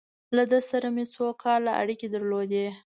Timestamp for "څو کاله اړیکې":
1.13-2.07